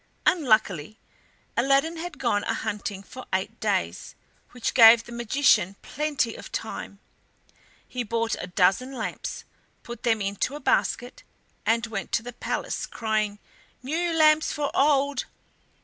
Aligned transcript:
Unluckily, 0.25 0.97
Aladdin 1.55 1.97
had 1.97 2.17
gone 2.17 2.43
a 2.45 2.55
hunting 2.55 3.03
for 3.03 3.27
eight 3.31 3.59
days, 3.59 4.15
which 4.49 4.73
gave 4.73 5.03
the 5.03 5.11
magician 5.11 5.75
plenty 5.83 6.33
of 6.33 6.51
time. 6.51 6.97
He 7.87 8.01
bought 8.01 8.35
a 8.39 8.47
dozen 8.47 8.93
lamps, 8.97 9.43
put 9.83 10.01
them 10.01 10.19
into 10.19 10.55
a 10.55 10.59
basket, 10.59 11.21
and 11.67 11.85
went 11.85 12.11
to 12.13 12.23
the 12.23 12.33
palace, 12.33 12.87
crying: 12.87 13.37
"New 13.83 14.11
lamps 14.11 14.51
for 14.51 14.71
old!" 14.75 15.25